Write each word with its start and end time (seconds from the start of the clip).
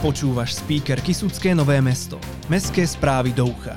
Počúvaš 0.00 0.56
speaker 0.64 0.96
Kisucké 1.04 1.52
Nové 1.52 1.76
mesto. 1.84 2.16
Mestské 2.48 2.88
správy 2.88 3.36
do 3.36 3.52
ucha. 3.52 3.76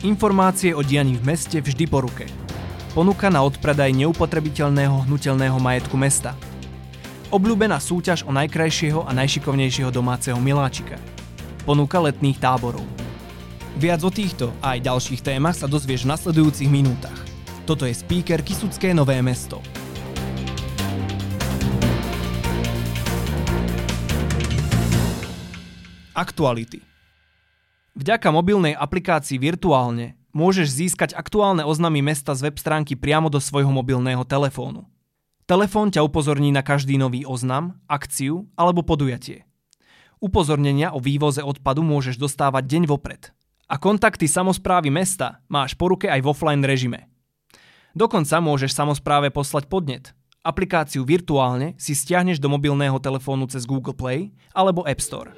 Informácie 0.00 0.72
o 0.72 0.80
dianí 0.80 1.20
v 1.20 1.28
meste 1.28 1.60
vždy 1.60 1.84
po 1.84 2.08
ruke. 2.08 2.24
Ponuka 2.96 3.28
na 3.28 3.44
odpredaj 3.44 3.92
neupotrebiteľného 3.92 5.04
hnutelného 5.04 5.60
majetku 5.60 6.00
mesta. 6.00 6.32
Obľúbená 7.28 7.76
súťaž 7.76 8.24
o 8.24 8.32
najkrajšieho 8.32 9.04
a 9.04 9.12
najšikovnejšieho 9.12 9.92
domáceho 9.92 10.40
miláčika. 10.40 10.96
Ponuka 11.68 12.00
letných 12.00 12.40
táborov. 12.40 12.88
Viac 13.76 14.00
o 14.00 14.08
týchto 14.08 14.56
a 14.64 14.72
aj 14.72 14.88
ďalších 14.88 15.20
témach 15.20 15.60
sa 15.60 15.68
dozvieš 15.68 16.08
v 16.08 16.16
nasledujúcich 16.16 16.72
minútach. 16.72 17.20
Toto 17.68 17.84
je 17.84 17.92
speaker 17.92 18.40
Kisucké 18.40 18.96
Nové 18.96 19.20
mesto. 19.20 19.60
Aktuality. 26.12 26.84
Vďaka 27.96 28.28
mobilnej 28.28 28.76
aplikácii 28.76 29.40
Virtuálne 29.40 30.20
môžeš 30.36 30.68
získať 30.68 31.16
aktuálne 31.16 31.64
oznamy 31.64 32.04
mesta 32.04 32.36
z 32.36 32.52
web 32.52 32.56
stránky 32.60 33.00
priamo 33.00 33.32
do 33.32 33.40
svojho 33.40 33.72
mobilného 33.72 34.20
telefónu. 34.28 34.84
Telefón 35.48 35.88
ťa 35.88 36.04
upozorní 36.04 36.52
na 36.52 36.60
každý 36.60 37.00
nový 37.00 37.24
oznam, 37.24 37.80
akciu 37.88 38.44
alebo 38.60 38.84
podujatie. 38.84 39.48
Upozornenia 40.20 40.92
o 40.92 41.00
vývoze 41.00 41.40
odpadu 41.40 41.80
môžeš 41.80 42.20
dostávať 42.20 42.68
deň 42.68 42.82
vopred. 42.92 43.32
A 43.64 43.80
kontakty 43.80 44.28
samozprávy 44.28 44.92
mesta 44.92 45.40
máš 45.48 45.72
po 45.72 45.88
ruke 45.88 46.12
aj 46.12 46.20
v 46.20 46.28
offline 46.28 46.60
režime. 46.60 47.08
Dokonca 47.96 48.36
môžeš 48.36 48.76
samozpráve 48.76 49.32
poslať 49.32 49.64
podnet. 49.64 50.12
Aplikáciu 50.44 51.08
virtuálne 51.08 51.72
si 51.80 51.96
stiahneš 51.96 52.36
do 52.36 52.52
mobilného 52.52 53.00
telefónu 53.00 53.48
cez 53.48 53.64
Google 53.64 53.96
Play 53.96 54.28
alebo 54.52 54.84
App 54.84 55.00
Store. 55.00 55.32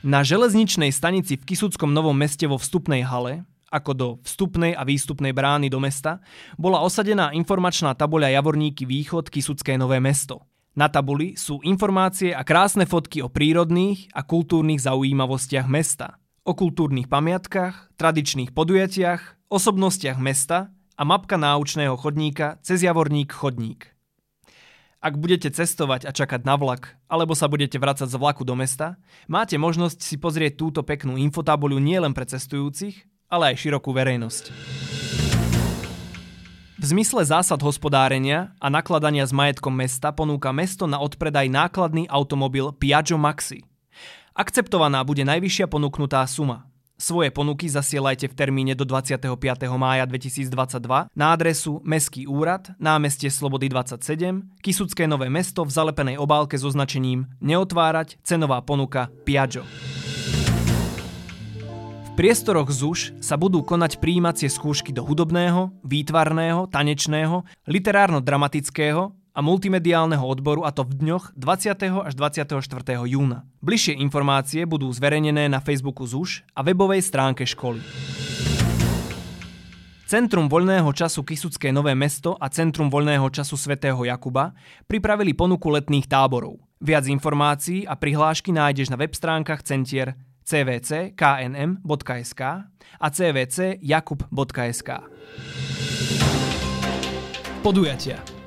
Na 0.00 0.24
železničnej 0.24 0.88
stanici 0.96 1.36
v 1.36 1.44
Kisuckom 1.44 1.92
Novom 1.92 2.16
meste 2.16 2.48
vo 2.48 2.56
vstupnej 2.56 3.04
hale, 3.04 3.44
ako 3.68 3.90
do 3.92 4.08
vstupnej 4.24 4.72
a 4.72 4.80
výstupnej 4.80 5.36
brány 5.36 5.68
do 5.68 5.76
mesta, 5.76 6.24
bola 6.56 6.80
osadená 6.80 7.36
informačná 7.36 7.92
tabuľa 7.92 8.32
Javorníky 8.32 8.88
Východ 8.88 9.28
Kisucké 9.28 9.76
Nové 9.76 10.00
mesto. 10.00 10.48
Na 10.72 10.88
tabuli 10.88 11.36
sú 11.36 11.60
informácie 11.60 12.32
a 12.32 12.40
krásne 12.48 12.88
fotky 12.88 13.20
o 13.20 13.28
prírodných 13.28 14.08
a 14.16 14.24
kultúrnych 14.24 14.80
zaujímavostiach 14.80 15.68
mesta, 15.68 16.16
o 16.48 16.56
kultúrnych 16.56 17.04
pamiatkách, 17.04 17.92
tradičných 18.00 18.56
podujatiach, 18.56 19.52
osobnostiach 19.52 20.16
mesta 20.16 20.72
a 20.96 21.02
mapka 21.04 21.36
náučného 21.36 22.00
chodníka 22.00 22.56
cez 22.64 22.80
Javorník 22.80 23.36
chodník. 23.36 23.92
Ak 25.00 25.16
budete 25.16 25.48
cestovať 25.48 26.04
a 26.04 26.12
čakať 26.12 26.44
na 26.44 26.60
vlak, 26.60 26.92
alebo 27.08 27.32
sa 27.32 27.48
budete 27.48 27.80
vrácať 27.80 28.04
z 28.04 28.20
vlaku 28.20 28.44
do 28.44 28.52
mesta, 28.52 29.00
máte 29.32 29.56
možnosť 29.56 30.04
si 30.04 30.20
pozrieť 30.20 30.60
túto 30.60 30.84
peknú 30.84 31.16
infotabuľu 31.16 31.80
nielen 31.80 32.12
pre 32.12 32.28
cestujúcich, 32.28 33.08
ale 33.32 33.56
aj 33.56 33.64
širokú 33.64 33.96
verejnosť. 33.96 34.52
V 36.76 36.84
zmysle 36.84 37.24
zásad 37.24 37.64
hospodárenia 37.64 38.52
a 38.60 38.68
nakladania 38.68 39.24
s 39.24 39.32
majetkom 39.32 39.72
mesta 39.72 40.12
ponúka 40.12 40.52
mesto 40.52 40.84
na 40.84 41.00
odpredaj 41.00 41.48
nákladný 41.48 42.04
automobil 42.04 42.68
Piaggio 42.76 43.16
Maxi. 43.16 43.64
Akceptovaná 44.36 45.00
bude 45.00 45.24
najvyššia 45.24 45.64
ponúknutá 45.64 46.20
suma 46.28 46.69
Svoje 47.00 47.32
ponuky 47.32 47.64
zasielajte 47.64 48.28
v 48.28 48.34
termíne 48.36 48.76
do 48.76 48.84
25. 48.84 49.24
mája 49.80 50.04
2022 50.04 50.52
na 51.16 51.26
adresu 51.32 51.80
Mestský 51.80 52.28
úrad, 52.28 52.76
námestie 52.76 53.32
Slobody 53.32 53.72
27, 53.72 54.60
Kisucké 54.60 55.08
Nové 55.08 55.32
mesto 55.32 55.64
v 55.64 55.72
zalepenej 55.72 56.20
obálke 56.20 56.60
so 56.60 56.68
značením 56.68 57.24
Neotvárať, 57.40 58.20
cenová 58.20 58.60
ponuka 58.60 59.08
Piaggio. 59.24 59.64
V 62.04 62.10
priestoroch 62.20 62.68
ZUŠ 62.68 63.16
sa 63.24 63.40
budú 63.40 63.64
konať 63.64 63.96
príjímacie 63.96 64.52
skúšky 64.52 64.92
do 64.92 65.00
hudobného, 65.00 65.72
výtvarného, 65.80 66.68
tanečného, 66.68 67.48
literárno-dramatického 67.64 69.19
a 69.30 69.40
multimediálneho 69.42 70.26
odboru 70.26 70.66
a 70.66 70.74
to 70.74 70.82
v 70.82 71.06
dňoch 71.06 71.38
20. 71.38 72.06
až 72.06 72.14
24. 72.18 72.58
júna. 73.06 73.46
Bližšie 73.62 73.94
informácie 73.98 74.66
budú 74.66 74.90
zverejnené 74.90 75.46
na 75.46 75.62
Facebooku 75.62 76.06
ZUŠ 76.06 76.42
a 76.54 76.62
webovej 76.66 77.02
stránke 77.04 77.46
školy. 77.46 77.82
Centrum 80.10 80.50
voľného 80.50 80.90
času 80.90 81.22
Kisucké 81.22 81.70
Nové 81.70 81.94
mesto 81.94 82.34
a 82.34 82.50
Centrum 82.50 82.90
voľného 82.90 83.30
času 83.30 83.54
svätého 83.54 84.02
Jakuba 84.02 84.50
pripravili 84.90 85.38
ponuku 85.38 85.70
letných 85.70 86.10
táborov. 86.10 86.58
Viac 86.82 87.06
informácií 87.06 87.86
a 87.86 87.94
prihlášky 87.94 88.50
nájdeš 88.50 88.90
na 88.90 88.98
web 88.98 89.14
stránkach 89.14 89.62
centier 89.62 90.18
cvcknm.sk 90.42 92.42
a 92.98 93.06
cvcjakub.sk. 93.06 94.90
Podujatia 97.62 98.39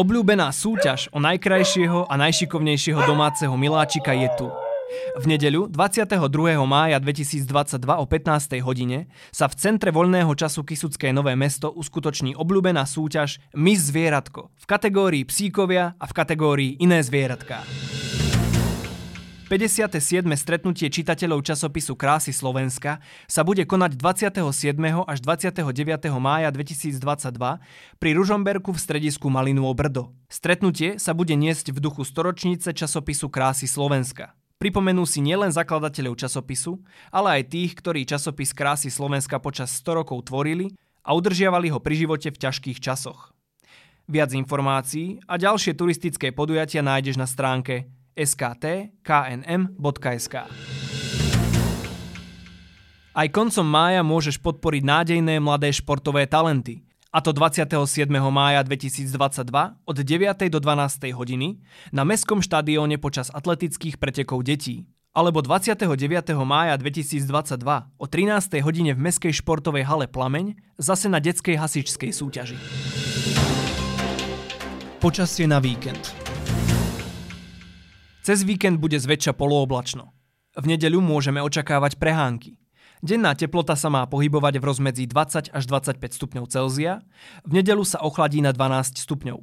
Obľúbená 0.00 0.48
súťaž 0.48 1.12
o 1.12 1.20
najkrajšieho 1.20 2.08
a 2.08 2.16
najšikovnejšieho 2.16 3.04
domáceho 3.04 3.52
miláčika 3.52 4.16
je 4.16 4.32
tu. 4.32 4.48
V 5.20 5.24
nedeľu 5.28 5.68
22. 5.68 6.16
mája 6.64 6.96
2022 6.96 7.44
o 7.84 8.04
15. 8.08 8.64
hodine 8.64 9.12
sa 9.28 9.44
v 9.44 9.60
Centre 9.60 9.92
voľného 9.92 10.32
času 10.32 10.64
Kisucké 10.64 11.12
Nové 11.12 11.36
mesto 11.36 11.68
uskutoční 11.68 12.32
obľúbená 12.32 12.88
súťaž 12.88 13.44
Miss 13.52 13.92
Zvieratko 13.92 14.48
v 14.56 14.64
kategórii 14.64 15.28
psíkovia 15.28 15.92
a 16.00 16.04
v 16.08 16.16
kategórii 16.16 16.80
iné 16.80 17.04
zvieratká. 17.04 17.60
57. 19.50 20.30
stretnutie 20.38 20.86
čitateľov 20.86 21.42
časopisu 21.42 21.98
Krásy 21.98 22.30
Slovenska 22.30 23.02
sa 23.26 23.42
bude 23.42 23.66
konať 23.66 23.98
27. 23.98 24.46
až 25.02 25.18
29. 25.26 25.66
mája 26.22 26.54
2022 26.54 27.02
pri 27.98 28.10
Ružomberku 28.14 28.70
v 28.70 28.78
stredisku 28.78 29.26
Malinuo 29.26 29.74
Brdo. 29.74 30.14
Stretnutie 30.30 31.02
sa 31.02 31.18
bude 31.18 31.34
niesť 31.34 31.74
v 31.74 31.82
duchu 31.82 32.06
storočnice 32.06 32.70
časopisu 32.70 33.26
Krásy 33.26 33.66
Slovenska. 33.66 34.38
Pripomenú 34.62 35.02
si 35.02 35.18
nielen 35.18 35.50
zakladateľov 35.50 36.14
časopisu, 36.14 36.78
ale 37.10 37.42
aj 37.42 37.50
tých, 37.50 37.74
ktorí 37.74 38.06
časopis 38.06 38.54
Krásy 38.54 38.86
Slovenska 38.86 39.42
počas 39.42 39.74
100 39.82 40.06
rokov 40.06 40.30
tvorili 40.30 40.78
a 41.02 41.10
udržiavali 41.18 41.74
ho 41.74 41.82
pri 41.82 42.06
živote 42.06 42.30
v 42.30 42.38
ťažkých 42.38 42.78
časoch. 42.78 43.34
Viac 44.06 44.30
informácií 44.30 45.18
a 45.26 45.34
ďalšie 45.42 45.74
turistické 45.74 46.30
podujatia 46.30 46.86
nájdeš 46.86 47.18
na 47.18 47.26
stránke 47.26 47.90
sktknm.sk. 48.16 50.34
Aj 53.10 53.26
koncom 53.26 53.66
mája 53.66 54.06
môžeš 54.06 54.38
podporiť 54.38 54.86
nádejné 54.86 55.42
mladé 55.42 55.74
športové 55.74 56.30
talenty. 56.30 56.86
A 57.10 57.18
to 57.18 57.34
27. 57.34 58.06
mája 58.30 58.62
2022 58.62 59.10
od 59.82 59.96
9. 59.98 60.46
do 60.46 60.58
12. 60.62 61.10
hodiny 61.10 61.58
na 61.90 62.06
Mestskom 62.06 62.38
štadióne 62.38 63.02
počas 63.02 63.34
atletických 63.34 63.98
pretekov 63.98 64.46
detí. 64.46 64.86
Alebo 65.10 65.42
29. 65.42 65.90
mája 66.46 66.78
2022 66.78 67.66
o 67.98 68.06
13. 68.06 68.62
hodine 68.62 68.94
v 68.94 69.10
Mestskej 69.10 69.42
športovej 69.42 69.90
hale 69.90 70.06
Plameň 70.06 70.54
zase 70.78 71.10
na 71.10 71.18
detskej 71.18 71.58
hasičskej 71.58 72.14
súťaži. 72.14 72.54
Počasie 75.02 75.50
na 75.50 75.58
víkend. 75.58 76.19
Cez 78.30 78.46
víkend 78.46 78.78
bude 78.78 78.94
zväčša 78.94 79.34
polooblačno. 79.34 80.14
V 80.54 80.70
nedeľu 80.70 81.02
môžeme 81.02 81.42
očakávať 81.42 81.98
prehánky. 81.98 82.62
Denná 83.02 83.34
teplota 83.34 83.74
sa 83.74 83.90
má 83.90 84.06
pohybovať 84.06 84.62
v 84.62 84.70
rozmedzi 84.70 85.10
20 85.10 85.50
až 85.50 85.62
25 85.66 85.98
stupňov 85.98 86.46
Celzia, 86.46 87.02
v 87.42 87.58
nedeľu 87.58 87.82
sa 87.82 87.98
ochladí 87.98 88.38
na 88.38 88.54
12 88.54 89.02
stupňov. 89.02 89.42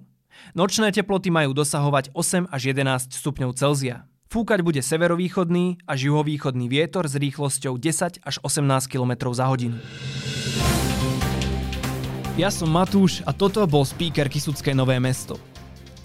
Nočné 0.55 0.95
teploty 0.95 1.27
majú 1.27 1.51
dosahovať 1.51 2.15
8 2.15 2.47
až 2.47 2.61
11 2.71 3.11
stupňov 3.11 3.59
Celzia. 3.59 4.07
Fúkať 4.31 4.63
bude 4.63 4.79
severovýchodný 4.79 5.83
a 5.83 5.91
juhovýchodný 5.99 6.71
vietor 6.71 7.11
s 7.11 7.19
rýchlosťou 7.19 7.75
10 7.75 8.23
až 8.23 8.35
18 8.39 8.87
km 8.87 9.35
za 9.35 9.51
hodinu. 9.51 9.83
Ja 12.39 12.47
som 12.47 12.71
Matúš 12.71 13.19
a 13.27 13.35
toto 13.35 13.67
bol 13.67 13.83
speaker 13.83 14.31
Kisucké 14.31 14.71
Nové 14.71 14.95
mesto. 15.03 15.35